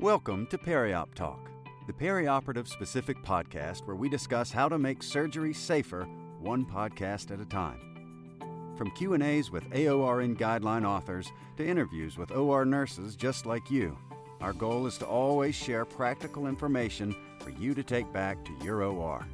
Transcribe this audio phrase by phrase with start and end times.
[0.00, 1.50] Welcome to Periop Talk,
[1.86, 6.08] the perioperative specific podcast where we discuss how to make surgery safer
[6.40, 8.72] one podcast at a time.
[8.78, 13.94] From Q&As with AORN guideline authors to interviews with OR nurses just like you,
[14.40, 18.82] our goal is to always share practical information for you to take back to your
[18.82, 19.26] OR.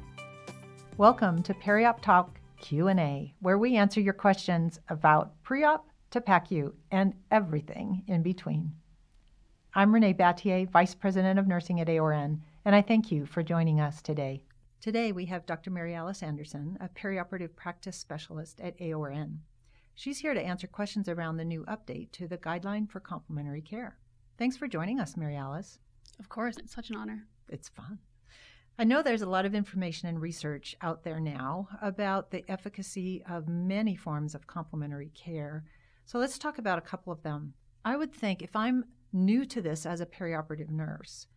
[0.97, 7.13] Welcome to Periop Talk Q&A, where we answer your questions about pre-op to PACU and
[7.31, 8.73] everything in between.
[9.77, 13.79] I'm Renae Battié, Vice President of Nursing at AORN, and I thank you for joining
[13.79, 14.41] us today.
[14.81, 15.69] Today we have Dr.
[15.69, 19.37] Mary Alice Anderson, a perioperative practice specialist at AORN.
[19.93, 23.99] She's here to answer questions around the new update to the Guideline for Complementary Care.
[24.39, 25.77] Thanks for joining us, Mary Alice.
[26.19, 27.27] Of course, it's such an honor.
[27.47, 27.99] It's fun.
[28.79, 33.23] I know there's a lot of information and research out there now about the efficacy
[33.29, 35.65] of many forms of complementary care.
[36.07, 37.53] So let's talk about a couple of them.
[37.85, 41.27] I would think if I'm new to this as a perioperative nurse,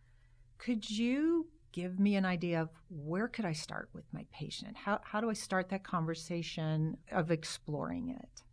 [0.57, 4.75] could you give me an idea of where could I start with my patient?
[4.75, 8.43] How, how do I start that conversation of exploring it?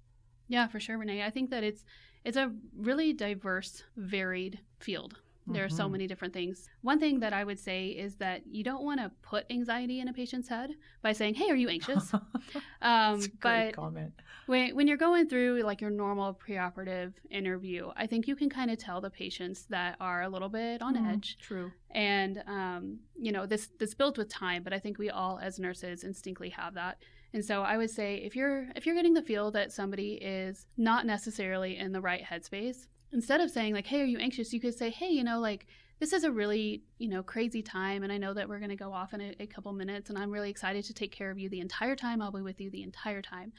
[0.46, 1.24] Yeah, for sure, Renae.
[1.24, 1.84] I think that it's
[2.24, 5.18] it's a really diverse, varied field.
[5.50, 5.92] There are so Mhm.
[5.92, 6.68] many different things.
[6.82, 10.08] One thing that I would say is that you don't want to put anxiety in
[10.08, 10.70] a patient's head
[11.02, 12.12] by saying, "Hey, are you anxious?"
[12.82, 14.12] um, That's a great but comment.
[14.46, 18.70] when, when you're going through like your normal preoperative interview, I think you can kind
[18.70, 21.38] of tell the patients that are a little bit on Mhm, edge.
[21.40, 21.72] True.
[21.90, 25.58] and um, you know this this builds with time but i think we all as
[25.58, 26.98] nurses instinctively have that
[27.32, 30.66] and so i would say if you're if you're getting the feel that somebody is
[30.76, 34.52] not necessarily in the right headspace instead of saying like hey are you anxious?
[34.52, 35.66] you could say hey you know like
[36.00, 38.76] this is a really you know crazy time and i know that we're going to
[38.76, 41.38] go off in a, a couple minutes and i'm really excited to take care of
[41.38, 42.22] you the entire time.
[42.22, 43.52] I'll be with you the entire time.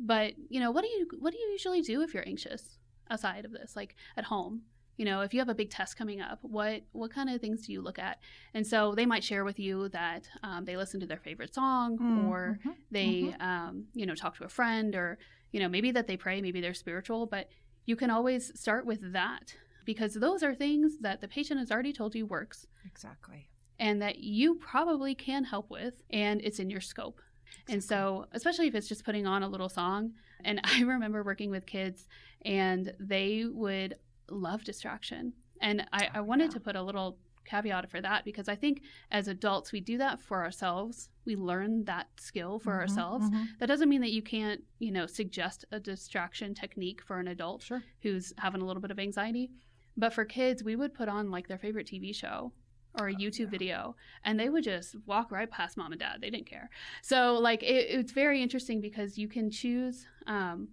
[0.00, 2.78] But you know what do you what do you usually do if you're anxious
[3.10, 4.62] outside of this like at home?
[4.96, 7.66] You know if you have a big test coming up what what kind of things
[7.66, 8.18] do you look at?
[8.54, 11.98] And so they might share with you that um, they listen to their favorite song
[12.26, 15.18] or Mhm, they um, you know talk to a friend or
[15.52, 17.48] you know maybe that they pray maybe they're spiritual but
[17.86, 19.54] you can always start with that
[19.84, 23.48] because those are things that the patient has already told you works Exactly.
[23.78, 27.20] and that you probably can help with and it's in your scope
[27.68, 30.12] and so especially if it's just putting on a little song
[30.44, 32.06] and i remember working with kids
[32.44, 33.94] and they would
[34.30, 36.54] love distraction and i, oh, I Oh, wanted yeah.
[36.54, 40.20] to put a little caveat for that because i think as adults we do that
[40.20, 43.48] for ourselves we learn that skill for Mhm, ourselves mhm.
[43.58, 47.62] that doesn't mean that you can't you know suggest a distraction technique for an adult
[47.62, 47.82] Sure.
[48.02, 49.50] who's having a little bit of anxiety.
[49.96, 52.52] But for kids, we would put on like their favorite TV show
[52.98, 53.50] or a Oh, YouTube yeah.
[53.50, 56.18] video, and they would just walk right past mom and dad.
[56.20, 56.70] They didn't care.
[57.02, 60.68] So like it, it's very interesting because you can choose um,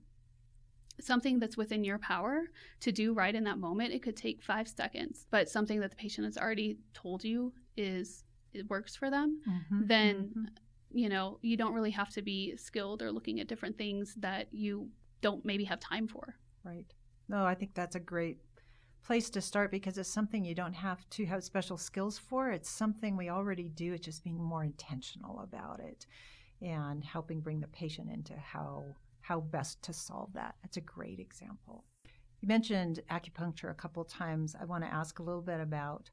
[1.02, 2.46] something that's within your power
[2.82, 3.94] to do right in that moment.
[3.94, 8.24] It could take five seconds, but something that the patient has already told you is
[8.54, 9.42] it works for them.
[9.48, 10.48] Mhm, Then mhm.
[10.92, 14.48] you know you don't really have to be skilled or looking at different things that
[14.52, 14.90] you
[15.22, 16.36] don't maybe have time for.
[16.64, 16.86] Right.
[17.28, 18.38] No, I think that's a great
[19.04, 22.50] place to start because it's something you don't have to have special skills for.
[22.52, 23.94] It's something we already do.
[23.94, 26.06] It's just being more intentional about it
[26.62, 28.84] and helping bring the patient into how
[29.30, 30.56] how best to solve that.
[30.64, 31.86] That's a great example.
[32.42, 34.56] You mentioned acupuncture a couple times.
[34.60, 36.10] I want to ask a little bit about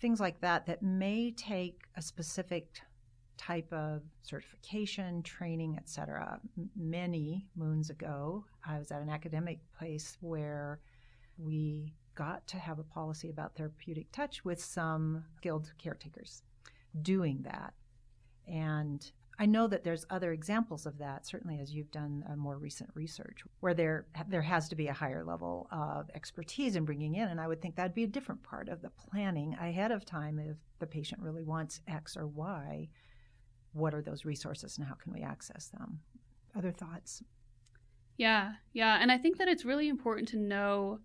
[0.00, 2.80] things like that that may take a specific
[3.38, 6.40] type of certification, training, etc.
[6.74, 10.80] Many moons ago, I was at an academic place where
[11.38, 16.42] we got to have a policy about therapeutic touch with some skilled caretakers
[17.00, 17.74] doing that.
[18.48, 19.08] And
[19.42, 22.90] I know that there's other examples of that, certainly as you've done a more recent
[22.94, 27.26] research, where there there has to be a higher level of expertise in bringing in,
[27.26, 30.38] and I would think that'd be a different part of the planning ahead of time
[30.38, 32.88] if the patient really wants X or Y.
[33.72, 35.98] What are those resources, and how can we access them?
[36.56, 37.24] Other thoughts?
[38.18, 38.98] Yeah, yeah.
[39.00, 41.00] And I think that it's really important to know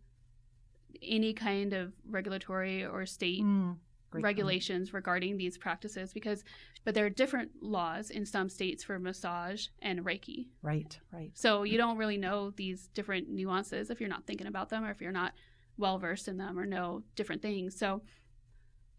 [1.01, 3.77] any kind of regulatory or state Mm,
[4.09, 6.43] great regulations regarding these practices because,
[6.85, 10.47] but there are different laws in some states for massage and Reiki.
[10.61, 11.31] Right, right.
[11.33, 14.91] So you don't really know these different nuances if you're not thinking about them or
[14.91, 15.33] if you're not
[15.77, 17.77] well versed in them or know different things.
[17.77, 18.01] So,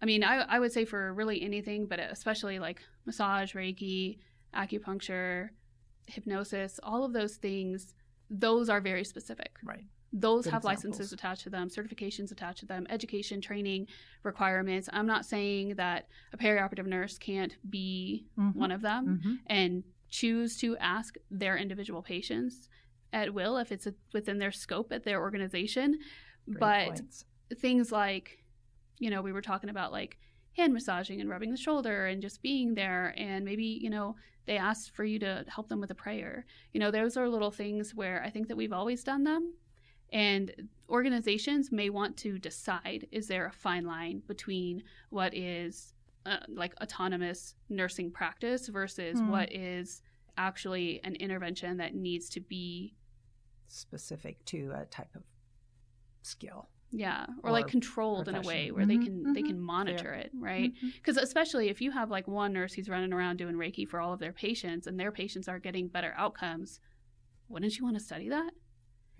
[0.00, 4.18] I mean, I, I would say for really anything, but especially like massage, Reiki,
[4.54, 5.48] acupuncture,
[6.06, 7.94] hypnosis, all of those things,
[8.30, 9.52] those are very specific.
[9.64, 9.84] Right.
[10.12, 10.84] Those Good have examples.
[10.84, 13.88] licenses attached to them, certifications attached to them, education, training
[14.22, 14.88] requirements.
[14.92, 18.54] I'm not saying that a perioperative nurse can't be Mhm.
[18.54, 19.38] one of them Mhm.
[19.46, 22.68] and choose to ask their individual patients
[23.12, 25.98] at will if it's within their scope at their organization.
[26.46, 27.24] Great but points.
[27.56, 28.44] things like
[29.00, 30.18] you know, we were talking about like
[30.56, 33.14] hand massaging and rubbing the shoulder and just being there.
[33.16, 36.44] And maybe, you know, they asked for you to help them with a prayer.
[36.72, 39.54] You know, those are little things where I think that we've always done them.
[40.12, 45.92] And organizations may want to decide is there a fine line between what is
[46.26, 49.28] uh, like autonomous nursing practice versus Hmm.
[49.28, 50.02] what is
[50.36, 52.94] actually an intervention that needs to be
[53.66, 55.22] Specific to a type of
[56.22, 56.68] skill.
[56.90, 59.46] yeah or, Or like controlled in a way where they Mhm, can they mhm.
[59.48, 63.36] can monitor it right because especially if you have like one nurse who's running around
[63.36, 66.80] doing reiki for all of their patients and their patients are getting better outcomes
[67.48, 68.52] wouldn't you want to study that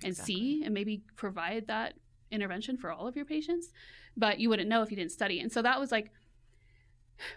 [0.03, 0.35] and Exactly.
[0.35, 1.95] see and maybe provide that
[2.31, 3.73] intervention for all of your patients
[4.17, 5.41] but you wouldn't know if you didn't study.
[5.41, 6.11] And so that was like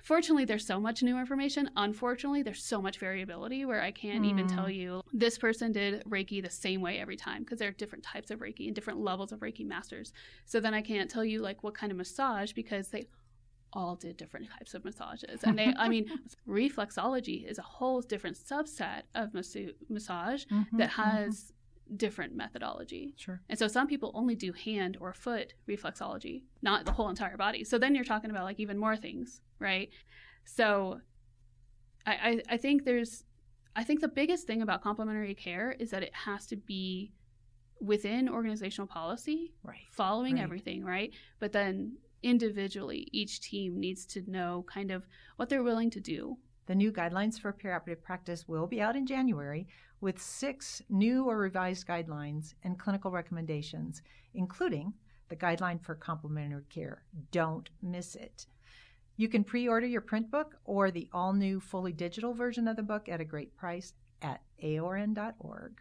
[0.04, 1.70] fortunately there's so much new information.
[1.76, 4.56] Unfortunately there's so much variability where i can't even Mm.
[4.56, 5.02] tell you.
[5.14, 8.40] This person did reiki the same way every time because there are different types of
[8.40, 10.12] reiki and different levels of reiki masters.
[10.46, 13.08] So then i can't tell you like what kind of massage because they
[13.74, 15.44] all did different types of massages.
[15.44, 16.06] And they i mean
[16.48, 21.54] reflexology is a whole different subset of massage Mhm, that has
[21.98, 23.42] different methodology Sure.
[23.50, 27.64] and so some people only do hand or foot reflexology, not the whole entire body.
[27.64, 29.90] So then you're talking about like even more things, right?
[30.46, 31.02] So
[32.06, 33.24] I, I, I think there's
[33.76, 37.14] I think the biggest thing about complementary care is that it has to be
[37.80, 39.88] within organizational policy, Right.
[39.92, 40.44] following Right.
[40.44, 41.14] everything, right?
[41.40, 46.38] But then individually, each team needs to know kind of what they're willing to do.
[46.72, 49.68] The new guidelines for perioperative practice will be out in January
[50.00, 54.02] with six new or revised guidelines and clinical recommendations,
[54.36, 54.94] including
[55.28, 57.04] the guideline for complementary care.
[57.32, 58.46] Don't miss it.
[59.18, 62.78] You can pre order your print book or the all new fully digital version of
[62.78, 63.92] the book at a great price
[64.22, 65.74] at aorn.org.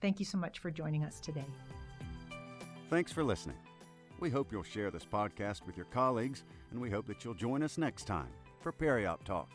[0.00, 1.44] Thank you so much for joining us today.
[2.88, 3.58] Thanks for listening.
[4.20, 7.62] We hope you'll share this podcast with your colleagues, and we hope that you'll join
[7.62, 8.30] us next time
[8.62, 9.50] for Periop Talk.